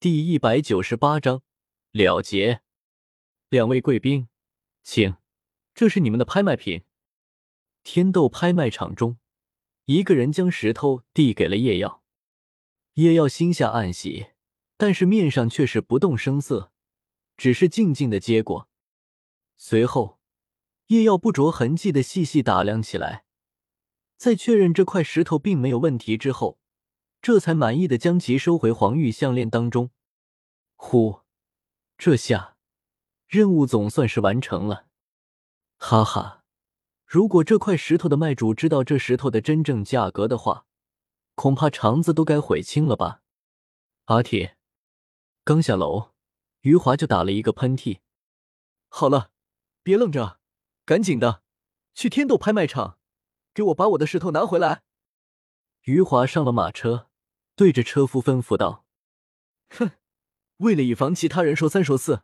[0.00, 1.42] 第一百九十八章
[1.90, 2.60] 了结。
[3.48, 4.28] 两位贵宾，
[4.84, 5.16] 请，
[5.74, 6.84] 这是你们的拍卖品。
[7.82, 9.18] 天斗拍卖场中，
[9.86, 12.04] 一个人将石头递给了叶耀。
[12.94, 14.28] 叶耀心下暗喜，
[14.76, 16.70] 但是面上却是不动声色，
[17.36, 18.68] 只是静静的接过。
[19.56, 20.20] 随后，
[20.86, 23.24] 叶耀不着痕迹的细细打量起来，
[24.16, 26.60] 在确认这块石头并没有问题之后。
[27.20, 29.90] 这才满意的将其收回黄玉项链当中。
[30.76, 31.22] 呼，
[31.96, 32.56] 这下
[33.26, 34.86] 任务总算是完成了。
[35.76, 36.44] 哈哈，
[37.04, 40.66] 如果这块石头的卖主知道这石头的真正价格的话，
[41.34, 43.22] 恐怕肠子都该悔青了吧。
[44.04, 44.56] 阿铁
[45.44, 46.12] 刚下楼，
[46.60, 47.98] 余华就打了一个喷嚏。
[48.88, 49.32] 好了，
[49.82, 50.38] 别愣着，
[50.84, 51.42] 赶紧的
[51.94, 52.98] 去天斗拍卖场，
[53.52, 54.82] 给我把我的石头拿回来。
[55.82, 57.07] 余华上了马车。
[57.58, 58.84] 对着车夫吩咐道
[59.76, 59.90] ：“哼，
[60.58, 62.22] 为了以防其他人说三说四，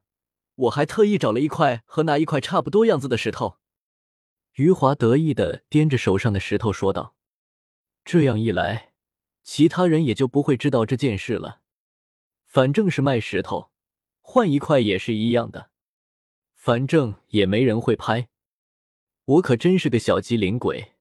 [0.54, 3.58] 我还特意找了一块和那一块差不多样子的石头。”
[4.54, 7.16] 余华得意的掂着手上的石头说道
[8.06, 8.92] ：“这样一来，
[9.42, 11.62] 其他人也就不会知道这件事了。
[12.46, 13.72] 反正是卖石头，
[14.20, 15.70] 换一块也是一样的，
[16.54, 18.28] 反正也没人会拍。
[19.24, 20.92] 我可真是个小机灵鬼。”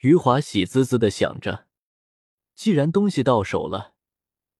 [0.00, 1.69] 余华喜滋滋的想着。
[2.60, 3.94] 既然东西到手了，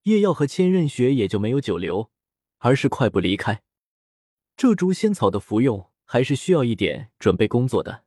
[0.04, 2.10] 叶耀和千仞雪也就没有久留，
[2.56, 3.62] 而是快步离开。
[4.56, 8.06] 这株仙草的服用还是需要一点准备工作的。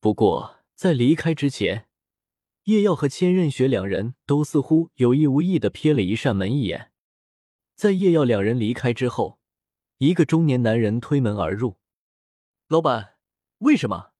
[0.00, 1.88] 不过在离开之前，
[2.64, 6.90] 叶耀和千仞雪两人都似乎有意无意的瞥了一扇门一眼。
[7.76, 9.38] 在叶耀两人离开之后，
[9.98, 11.76] 一个中年男人推门而入。
[12.66, 13.18] 老板，
[13.58, 14.10] 为什么？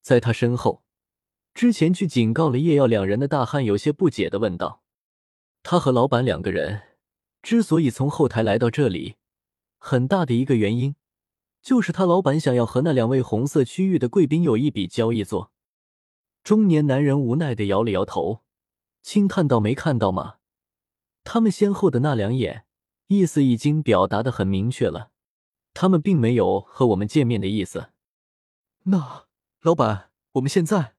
[0.00, 0.81] 在他身后。
[1.54, 4.82] 之前去警告了叶耀两人的大汉有些不解的问道
[5.62, 6.82] ：“他和老板两个人
[7.42, 9.16] 之所以从后台来到这里，
[9.78, 10.96] 很大的一个原因，
[11.60, 15.52] 就是他老板想要和那两位红色区域的贵宾有一笔交易做。”
[16.42, 18.42] 中年男人无奈的摇了摇头，
[19.02, 20.36] 轻叹道：“没看到吗？
[21.22, 22.64] 他们先后的那两眼，
[23.06, 25.10] 意思已经表达的很明确了，
[25.72, 27.90] 他们并没有和我们见面的意思。”
[28.84, 29.26] 那
[29.60, 30.94] 老板，我们现在？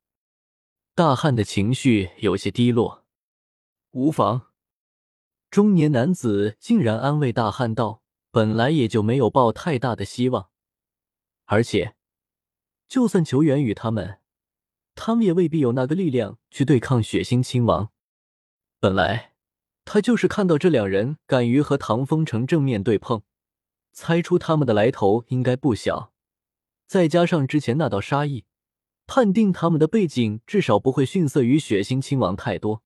[0.96, 3.04] 大汉的情绪有些低落，
[3.94, 4.52] 无妨。
[5.50, 10.50] 中年男子竟然安慰大汉道：“本来也就没有抱太大的希望，
[11.46, 11.96] 而且，
[12.88, 14.20] 就算求援于他们，
[14.94, 17.90] 他们也未必有那个力量去对抗血腥亲王。
[18.80, 19.34] 本来
[19.86, 23.24] 他就是看到这两人敢于和唐风城正面对碰，
[23.92, 26.14] 猜出他们的来头应该不小，
[26.86, 28.46] 再加上之前那道杀意。”
[29.06, 32.82] 判定他们的背景至少不会逊色于血腥亲王太多，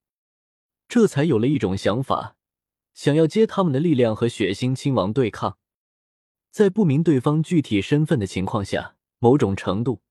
[0.87, 2.35] 这才有了一种想法，
[2.93, 5.57] 想要接他们的力量和血腥亲王对抗。
[6.49, 10.01] 在不明对方具体身份的情况下，某种程度，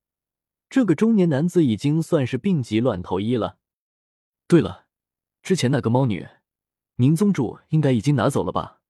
[0.71, 3.59] 这个中年男子已经算是病急乱投医了。
[4.47, 4.87] 对了，
[5.43, 6.29] 之前那个猫女，
[6.97, 8.81] 宁宗主应该已经拿走了吧？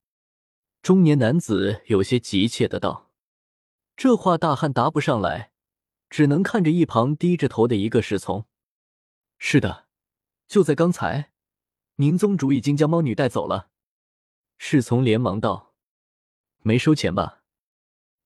[0.83, 3.11] 中年男子有些急切的道。
[3.97, 5.53] 这话大汉答不上来。
[6.09, 8.47] 只能看着一旁低着头的一个侍从。
[9.39, 9.87] 是的，
[10.47, 11.33] 就在刚才，
[11.97, 13.71] 宁宗主已经将猫女带走了。
[14.59, 15.75] 侍从连忙道
[16.63, 17.43] ：“没收钱吧？”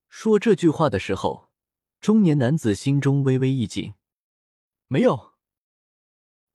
[0.08, 1.50] 说这句话的时候，
[2.00, 3.94] 中年男子心中微微一紧。
[4.88, 5.34] 没有。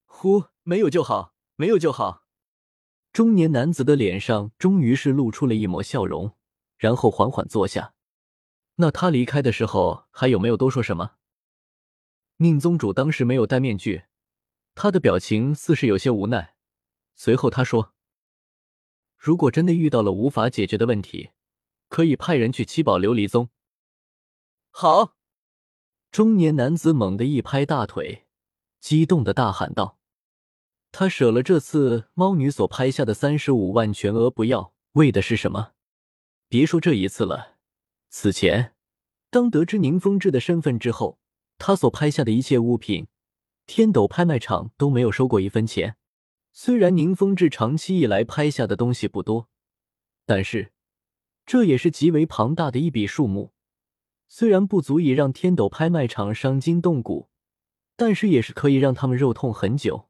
[0.05, 2.27] 呼，没有就好，没有就好。
[3.11, 6.35] 中年男子的脸上终于是露出了一抹笑容，
[6.77, 7.94] 然后缓缓坐下。
[8.75, 11.13] 那他离开的时候还有没有多说什么？
[12.37, 14.03] 宁宗主当时没有戴面具，
[14.73, 16.55] 他的表情似是有些无奈。
[17.15, 17.93] 随后他说
[19.17, 21.29] ：“如果真的遇到了无法解决的问题，
[21.87, 23.49] 可以派人去七宝琉璃宗。”
[24.71, 25.15] 好！
[26.11, 28.27] 中年男子猛地一拍大腿，
[28.81, 29.97] 激动的大喊道
[30.91, 35.71] ：“他舍了这次猫女所拍下的三十五万全额不要，为的是什么？
[36.49, 37.54] 别说这一次了。”
[38.09, 38.73] 此前，
[39.29, 41.19] 当得知宁风致的身份之后，
[41.57, 43.07] 他所拍下的一切物品，
[43.65, 45.97] 天斗拍卖场都没有收过一分钱。
[46.53, 49.49] 虽然宁风致长期以来拍下的东西不多，
[50.25, 50.71] 但是
[51.45, 53.53] 这也是极为庞大的一笔数目。
[54.27, 57.29] 虽然不足以让天斗拍卖场伤筋动骨，
[57.95, 60.09] 但是也是可以让他们肉痛很久。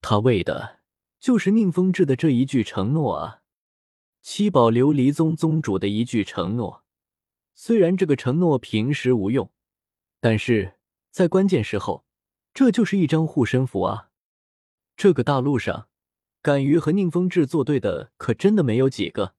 [0.00, 0.80] 他为的
[1.20, 3.42] 就是宁风致的这一句承诺啊！
[4.22, 6.79] 七宝琉璃宗宗主的一句承诺。
[7.62, 9.52] 虽然这个承诺平时无用，
[10.18, 10.78] 但是
[11.10, 12.06] 在关键时候，
[12.54, 14.08] 这就是一张护身符啊！
[14.96, 15.90] 这个大陆上
[16.40, 19.34] 敢于和宁风致作对的，可真的没有几个。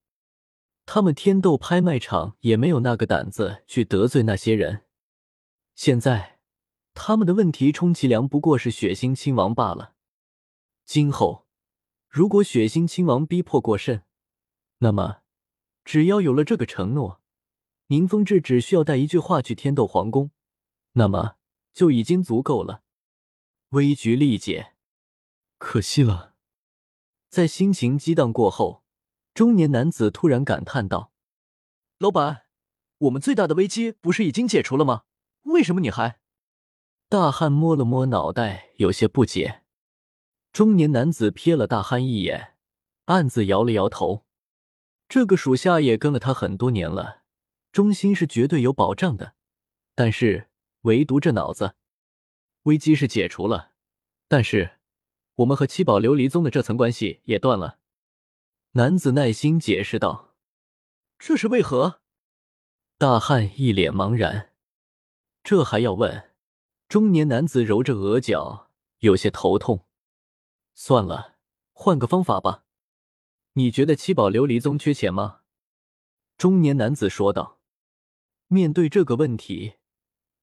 [0.85, 4.83] 他们天斗拍卖场也没有那个胆子去得罪那些人。
[5.73, 6.37] 现在，
[6.93, 9.95] 他们的问题充其量不过是血腥亲王罢了。
[10.85, 11.47] 今后，
[12.07, 14.03] 如果血腥亲王逼迫过甚，
[14.77, 15.21] 那么，
[15.83, 17.20] 只要有了这个承诺，
[17.91, 20.31] 宁风致只需要带一句话去天斗皇宫，
[20.93, 21.35] 那么
[21.73, 22.83] 就已经足够了。
[23.71, 24.75] 危局力解，
[25.57, 26.33] 可惜了。
[27.27, 28.85] 在心情激荡过后，
[29.33, 31.11] 中年男子突然感叹道
[31.99, 32.43] ：“老板，
[32.99, 35.03] 我们最大的危机不是已经解除了吗？
[35.41, 36.21] 为什么你还？”
[37.09, 39.63] 大汉摸了摸脑袋，有些不解。
[40.53, 42.55] 中年男子瞥了大汉一眼，
[43.07, 44.23] 暗自摇了摇头。
[45.09, 47.20] 这个属下也跟了他很多年了，
[47.71, 49.35] 忠心是绝对有保障的。
[49.93, 50.49] 但是
[50.81, 51.75] 唯独这脑子，
[52.63, 53.71] 危机是解除了，
[54.27, 54.79] 但是
[55.35, 57.79] 我们和七宝琉璃宗的这层关系也断了。
[58.71, 60.35] 男子耐心解释道
[61.19, 62.01] ：“这是为何？”
[62.97, 64.53] 大汉一脸茫然。
[65.43, 66.31] 这还要问？
[66.87, 68.69] 中年男子揉着额角，
[68.99, 69.85] 有些头痛。
[70.73, 71.37] 算了，
[71.73, 72.65] 换个方法吧。
[73.53, 75.41] 你觉得七宝琉璃宗缺钱吗？
[76.37, 77.60] 中年男子说道。
[78.53, 79.75] 面对这个问题，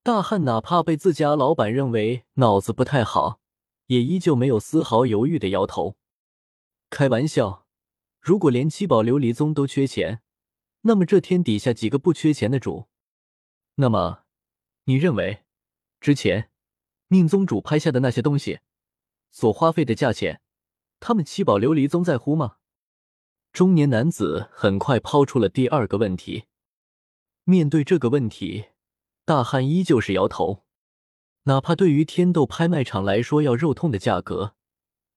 [0.03, 3.39] 大汉哪怕被自家老板认为脑子不太好，
[3.89, 5.99] 也依旧没有丝毫犹豫的摇头。
[6.89, 7.67] 开玩笑，
[8.19, 10.23] 如果连七宝琉璃宗都缺钱，
[10.81, 12.87] 那么这天底下几个不缺钱的主？
[13.75, 14.21] 那么，
[14.85, 15.45] 你认为
[16.01, 16.51] 之前
[17.09, 18.61] 宁宗主拍下的那些东西？
[19.31, 20.41] 所花费的价钱，
[20.99, 22.57] 他们七宝琉璃宗在乎吗？
[23.53, 26.45] 中年男子很快抛出了第二个问题。
[27.51, 28.67] 面对这个问题，
[29.25, 30.67] 大汉依旧是摇头。
[31.45, 34.55] 哪怕对于天斗拍卖场来说要肉痛的价格，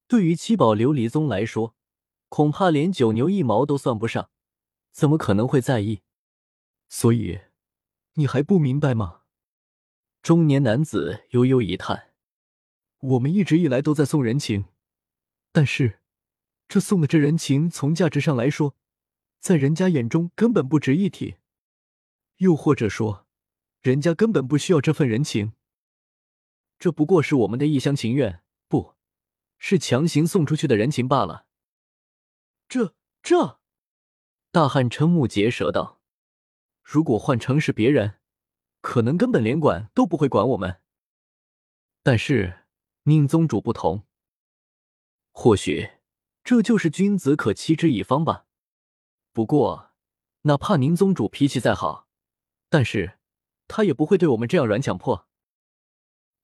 [0.08, 1.76] 对于七宝琉璃宗来说，
[2.30, 4.30] 恐怕连九牛一毛都算不上，
[4.94, 6.04] 怎么可能会在意？
[6.88, 7.42] 所以，
[8.14, 9.24] 你还不明白吗？
[10.22, 12.12] 中年男子悠悠一叹。
[13.02, 14.68] 我们一直以来都在送人情，
[15.52, 16.00] 但是
[16.70, 18.78] 这送的这人情，从价值上来说，
[19.42, 21.36] 在人家眼中根本不值一提。
[22.42, 23.28] 又或者说，
[23.82, 25.54] 人家根本不需要这份人情。
[26.80, 28.96] 这不过是我们的一厢情愿，不
[29.58, 31.46] 是强行送出去的人情罢了。
[32.68, 33.60] 这这，
[34.52, 36.02] 大汉瞠目结舌道
[36.82, 38.20] ：“如果换成是别人，
[38.82, 40.82] 可能根本连管都不会管我们。
[42.04, 42.58] 但是……”
[43.06, 44.04] 宁宗主不同，
[45.32, 45.90] 或许
[46.44, 48.46] 这就是君子可欺之以方吧。
[49.34, 49.90] 不过，
[50.44, 52.08] 哪怕宁宗主脾气再好，
[52.72, 53.20] 但是
[53.68, 55.28] 他也不会对我们这样软强迫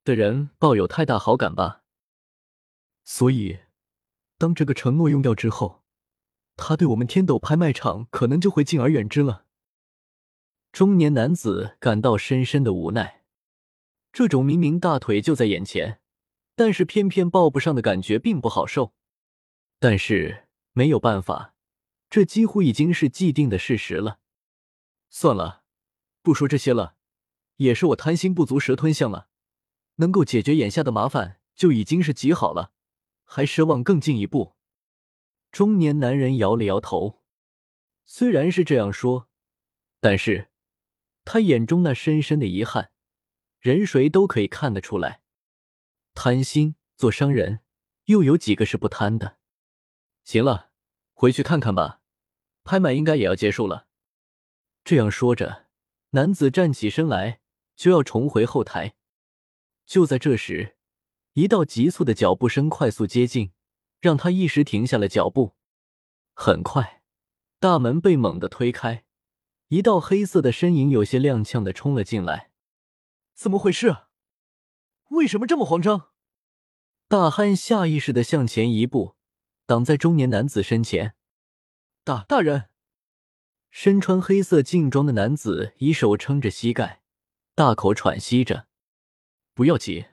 [0.03, 1.83] 的人抱有太大好感吧。
[3.05, 3.59] 所以，
[4.37, 5.85] 当这个承诺用掉之后，
[6.57, 9.45] 他对我们天斗拍卖场可能就会敬而远之了。
[10.73, 13.23] 中年男子感到深深的无奈，
[14.11, 16.01] 这种明明大腿就在眼前。
[16.55, 18.93] 但是偏偏抱不上的感觉并不好受，
[19.79, 21.53] 但是没有办法，
[22.09, 24.19] 这几乎已经是既定的事实了。
[25.09, 25.56] 算了，
[26.27, 26.97] 不说这些了，
[27.55, 29.29] 也是我贪心不足蛇吞象了。
[29.95, 32.73] 能够解决眼下的麻烦就已经是极好了，
[33.23, 34.57] 还奢望更进一步。
[35.53, 37.21] 中年男人摇了摇头，
[38.03, 39.29] 虽然是这样说，
[40.01, 40.49] 但是
[41.23, 42.91] 他眼中那深深的遗憾，
[43.61, 45.21] 人谁都可以看得出来。
[46.13, 47.61] 贪心做商人，
[48.07, 49.37] 又有几个是不贪的？
[50.25, 50.71] 行了，
[51.13, 52.01] 回去看看吧，
[52.65, 53.87] 拍卖应该也要结束了。
[54.83, 55.66] 这样说着，
[56.11, 57.41] 男子站起身来，
[57.75, 58.95] 就要重回后台。
[59.85, 60.77] 就在这时，
[61.33, 63.51] 一道急促的脚步声快速接近，
[63.99, 65.55] 让他一时停下了脚步。
[66.33, 67.03] 很快，
[67.59, 69.03] 大门被猛地推开，
[69.67, 72.51] 一道黑色的身影有些踉跄的冲了进来。
[73.33, 73.95] 怎么回事？
[75.09, 76.09] 为什么这么慌张？
[77.07, 79.15] 大汉下意识的向前一步，
[79.65, 81.15] 挡在中年男子身前。
[82.03, 82.69] 大大人，
[83.79, 87.03] 身穿黑色劲装的男子以手撑着膝盖，
[87.53, 88.65] 大口喘息着。
[89.53, 90.07] 不要急，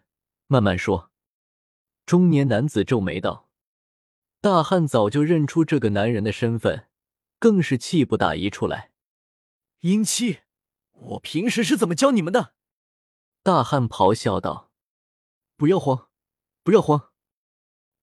[0.49, 1.11] 慢慢说。
[2.05, 3.49] 中年男子皱眉道
[4.43, 6.91] ：“大汉早就认出这个男人的身份，
[7.39, 8.93] 更是气不打一处来。
[9.81, 10.41] 阴气，
[10.93, 12.53] 我平时是怎么教你们的？”
[13.43, 14.71] 大汉咆哮道。
[15.57, 16.11] 不要慌，
[16.63, 17.13] 不要慌，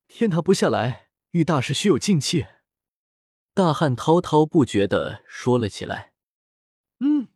[0.08, 2.48] 天塌不下来，遇大事须有静气。
[3.54, 6.14] 大汉滔滔不绝的说了起来。
[7.00, 7.28] 嗯，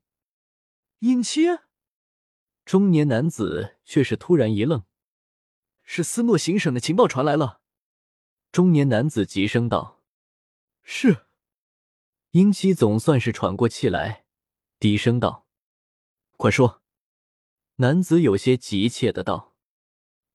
[1.00, 1.48] 阴七。
[2.64, 4.86] 中年男子却是突然一愣，
[5.84, 7.62] 是斯诺行省的情报传来了。
[8.52, 10.02] 中年男子急声道
[10.82, 11.26] ：“是。”
[12.32, 14.26] 英七总算是喘过气来，
[14.80, 15.46] 低声道
[16.38, 16.82] ：“快说。”
[17.78, 19.56] 男子有些急切的道。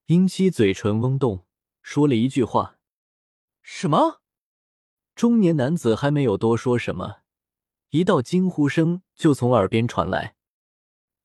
[0.06, 1.46] 英七嘴唇嗡动，
[1.82, 2.78] 说了一句话
[3.62, 4.19] ：“什么？”
[5.20, 7.18] 中年男子还没有多说什么，
[7.90, 10.34] 一道惊呼声就从耳边传来。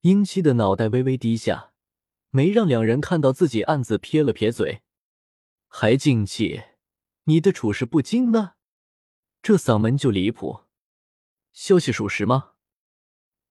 [0.02, 1.72] 英七的脑袋微微低下，
[2.30, 4.82] 没让两人看到自己，暗自撇了撇嘴，
[5.70, 6.62] 还静气。
[7.24, 8.56] 你的处事不惊呢？
[9.42, 10.64] 这嗓门就离谱。
[11.54, 12.56] 消息属实吗？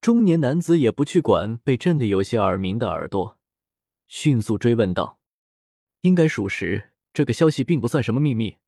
[0.02, 3.38] 中年男子也不去管被震得有些耳鸣的耳朵，
[4.08, 5.18] 迅速追问道
[6.04, 8.58] ：“应该属实，这个消息并不算什么秘密。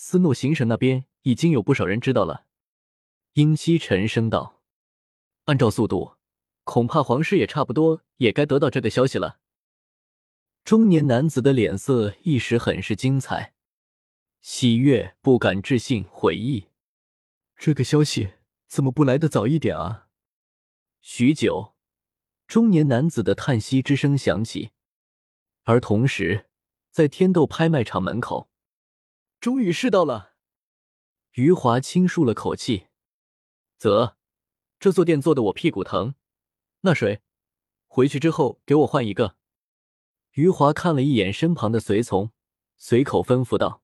[0.00, 2.46] 斯诺行省那边已经有不少人知道了。”
[3.34, 4.62] 英七沉声道
[5.46, 6.14] ：“按照速度，
[6.62, 9.40] 恐怕皇室也差不多也该得到这个消息了。”
[10.64, 13.54] 中年男子的脸色一时很是精彩。
[14.40, 16.68] 喜悦、不敢置信、悔意，
[17.56, 18.34] 这个消息
[18.68, 20.06] 怎么不来的早一点啊？
[21.00, 21.74] 许久，
[22.46, 24.70] 中年男子的叹息之声响起，
[25.64, 26.46] 而同时，
[26.92, 28.47] 在天斗拍卖场门口，
[29.40, 30.34] 终于试到了。
[31.32, 32.88] 余华轻舒了口气，
[33.78, 34.16] 啧，
[34.80, 36.14] 这坐垫坐的我屁股疼。
[36.80, 37.22] 那谁，
[37.86, 39.36] 回去之后给我换一个。
[40.32, 42.32] 余华看了一眼身旁的随从，
[42.76, 43.82] 随口吩咐道。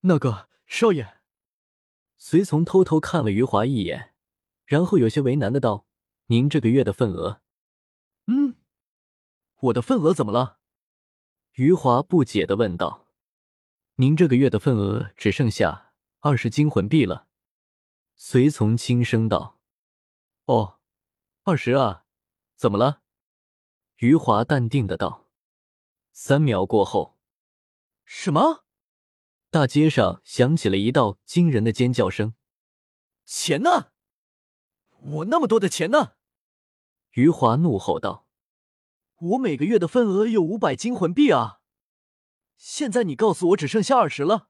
[0.00, 1.20] 那个少爷，
[2.16, 4.14] 随从偷偷看了余华一眼，
[4.66, 5.86] 然后有些为难的道
[6.28, 7.40] ：“您这个月的份额
[8.28, 8.56] ？”“嗯，
[9.60, 10.58] 我的份额怎么了？”
[11.56, 13.06] 余华不解的问道。
[14.00, 17.26] “您这个月的份额只剩下二十金魂币了。”
[18.14, 19.60] 随从轻声道。
[20.46, 20.78] “哦，
[21.42, 22.04] 二十啊？
[22.54, 23.02] 怎么了？”
[23.98, 25.26] 余华淡定的道。
[26.12, 27.18] 三秒过后
[28.06, 28.64] ，“什么？”
[29.50, 32.34] 大街上响起了一道惊人的尖叫声
[33.26, 33.90] ：“钱呢？
[35.00, 36.12] 我那么多的钱呢？”
[37.14, 38.28] 余华怒吼道
[39.18, 41.57] ：“我每个月的份额有五百金魂币啊！
[42.58, 44.48] 现在你告诉我只剩下二十了，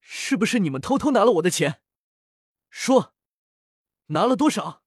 [0.00, 1.82] 是不是你们偷偷拿了我的钱？
[2.70, 3.14] 说，
[4.06, 4.82] 拿了多少？”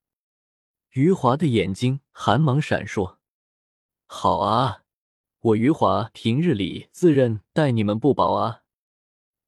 [0.93, 3.17] 余华的眼睛寒芒闪烁
[4.07, 4.83] ：“好啊，
[5.39, 8.63] 我余华平日里自认待你们不薄啊。”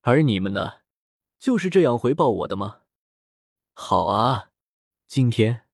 [0.02, 0.82] 而你们呢，
[1.40, 2.82] 就是这样回报我的吗？
[3.74, 4.52] 好啊，
[5.08, 5.66] 今天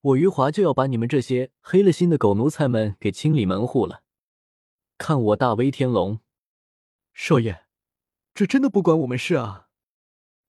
[0.00, 4.02] 我余华就要把你们这些黑了心的狗奴才们给清理门户了。
[4.98, 6.20] 看我大威天龙！
[7.18, 7.64] 少爷，
[8.34, 9.68] 这真的不关我们事啊！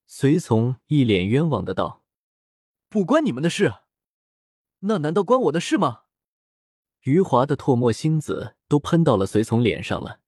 [0.05, 2.03] 随从一脸冤枉的道
[2.89, 3.73] ：“不关你们的事？
[4.79, 6.03] 那难道关我的事吗？”
[7.03, 10.19] 余华的唾沫星子都喷到了随从脸上了。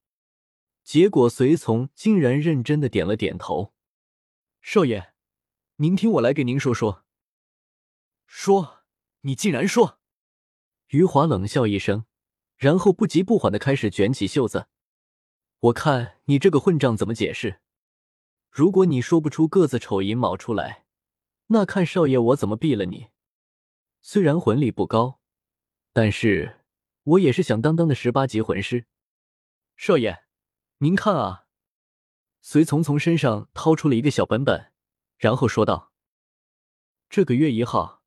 [0.81, 3.73] 结果，随从竟然认真的点了点头。
[4.61, 5.13] 少爷，
[5.75, 7.03] 您听我来给您说说。
[8.25, 8.85] 说，
[9.21, 9.99] 你竟然说！
[10.87, 12.05] 余华冷笑一声，
[12.55, 14.67] 然后不急不缓的开始卷起袖子。
[15.61, 17.59] 我看你这个混账怎么解释？
[18.49, 20.85] 如果你说不出个子丑寅卯出来，
[21.47, 23.07] 那看少爷我怎么毙了你！
[24.01, 25.19] 虽然魂力不高，
[25.91, 26.61] 但是
[27.03, 28.85] 我也是响当当的十八级魂师。
[29.75, 30.23] 少爷。
[30.77, 31.47] 您看啊，
[32.39, 34.71] 随从从身上掏出了一个小本本，
[35.17, 35.91] 然后说道
[37.09, 38.01] ：“这个月一号，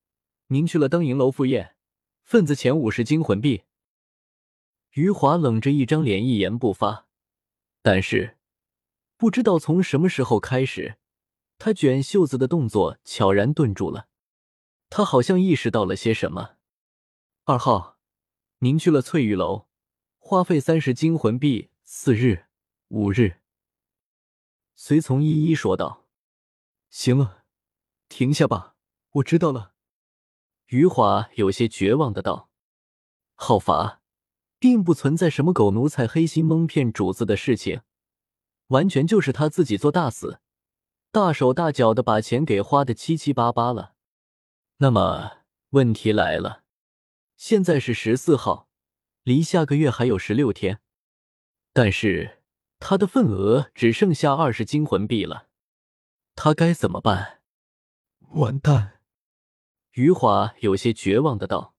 [0.47, 1.77] 您去了灯银楼赴宴，
[2.23, 3.65] 份子钱五十金魂币。”
[4.93, 7.07] 余华冷着一张脸，一言不发。
[7.83, 8.39] 但是，
[9.17, 10.99] 不知道从什么时候开始，
[11.59, 14.09] 他卷袖子的动作悄然顿住了。
[14.89, 16.57] 他好像意识到了些什么。
[17.45, 17.99] 二号，
[18.59, 19.67] 您去了翠玉楼，
[20.19, 22.47] 花费三十金魂币，四日。
[22.89, 23.41] 五日，
[24.75, 26.05] 随从一一说道
[26.91, 27.45] ：“行了，
[28.11, 28.77] 停下吧，
[29.13, 29.73] 我知道了。”
[30.69, 32.51] 余华有些绝望的道
[33.35, 34.02] ：“浩法，
[34.63, 37.81] 并不存在什么狗奴才黑心蒙骗主子的事情，
[38.69, 40.39] 完全就是他自己做大死，
[41.11, 43.95] 大手大脚的把钱给花的七七八八了。
[44.77, 45.39] 那么
[45.71, 46.63] 问题来了，
[47.37, 48.69] 现在是十四号，
[49.25, 50.79] 离下个月还有十六天，
[51.73, 52.39] 但是……”
[52.85, 55.47] 他的份额只剩下二十金魂币了，
[56.35, 57.41] 他该怎么办？
[58.31, 59.01] 完蛋！
[59.93, 61.77] 余华有些绝望的道：“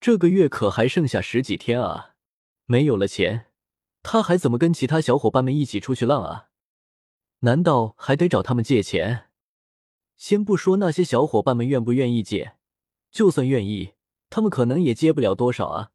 [0.00, 2.14] 这个月可还剩下十几天啊，
[2.66, 3.46] 没有了钱，
[4.02, 6.50] 他还怎么跟其他小伙伴们一起出去浪啊？
[7.40, 9.30] 难道还得找他们借钱？
[10.16, 12.56] 先不说那些小伙伴们愿不愿意借，
[13.10, 13.94] 就算愿意，
[14.30, 15.92] 他们可能也借不了多少啊。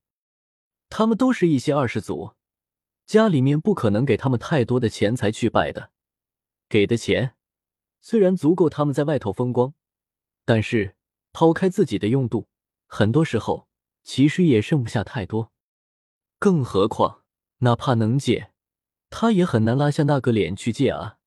[0.90, 2.34] 他们都是一些二世祖。”
[3.06, 5.92] 家里面不可能给他们太多的钱财去拜的，
[6.70, 7.36] 给的钱
[8.00, 9.74] 虽然足够他们在外头风光，
[10.46, 10.96] 但是
[11.34, 12.48] 抛开自己的用度，
[12.88, 13.68] 很多时候
[14.04, 15.52] 其实也剩不下太多。
[16.40, 17.24] 更何况，
[17.60, 18.52] 哪怕能借，
[19.10, 21.18] 他也很难拉下那个脸去借啊。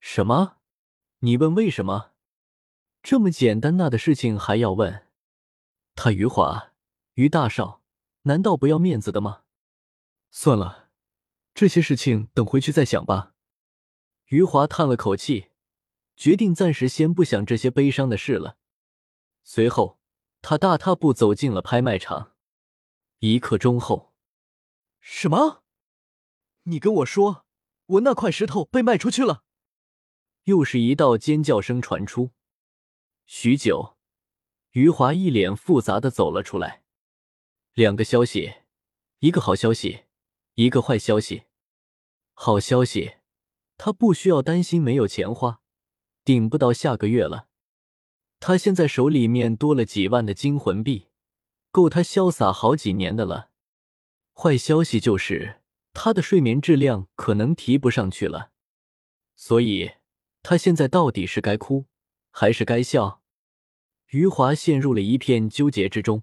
[0.00, 0.58] 什么？
[1.20, 2.12] 你问为什么？
[3.02, 5.06] 这么简单那的事情还要问？
[5.94, 6.72] 他余华，
[7.14, 7.82] 余大少，
[8.22, 9.42] 难道不要面子的吗？
[10.30, 10.90] 算了，
[11.54, 13.34] 这些事情等回去再想吧。
[14.26, 15.48] 余华叹了口气，
[16.14, 18.58] 决定暂时先不想这些悲伤的事了。
[19.42, 19.97] 随后，
[20.48, 22.32] 他大踏步走进了拍卖场。
[23.18, 24.14] 一刻钟后，
[24.98, 25.62] 什么？
[26.62, 27.44] 你跟我说，
[27.84, 29.42] 我那块石头被卖出去了？
[30.44, 32.30] 又是一道尖叫声传出。
[33.26, 33.98] 许久。
[34.70, 36.82] 余华一脸复杂的走了出来，
[37.74, 38.54] 两个消息，
[39.18, 40.04] 一个好消息，
[40.54, 41.42] 一个坏消息。
[42.32, 43.16] 好消息，
[43.76, 45.60] 他不需要担心没有钱花，
[46.24, 47.48] 顶不到下个月了。
[48.40, 51.08] 他现在手里面多了几万的金魂币，
[51.70, 53.50] 够他潇洒好几年的了。
[54.32, 55.56] 坏消息就是
[55.92, 58.50] 他的睡眠质量可能提不上去了，
[59.34, 59.92] 所以
[60.42, 61.86] 他现在到底是该哭
[62.30, 63.22] 还是该笑？
[64.10, 66.22] 余华陷入了一片纠结之中。